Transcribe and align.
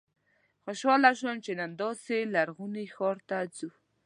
خوشاله 0.63 1.11
شوم 1.19 1.37
چې 1.45 1.51
نن 1.59 1.71
داسې 1.81 2.17
لرغوني 2.33 2.85
ښار 2.95 3.17
ته 3.29 3.37
ځو. 3.55 3.69